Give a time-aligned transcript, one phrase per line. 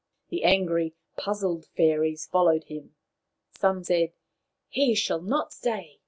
[0.29, 2.95] The angry, puzzled fairies followed him.
[3.55, 4.13] Some said:
[4.67, 5.99] "He shall not stay.